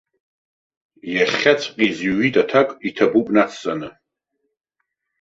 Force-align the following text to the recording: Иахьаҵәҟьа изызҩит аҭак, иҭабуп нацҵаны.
Иахьаҵәҟьа 1.13 1.83
изызҩит 1.87 2.35
аҭак, 2.41 2.69
иҭабуп 2.87 3.27
нацҵаны. 3.35 3.89